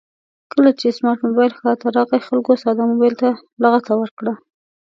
[0.51, 3.29] کله چې سمارټ مبایل ښار ته راغی خلکو ساده مبایل ته
[3.63, 4.33] لغته ورکړه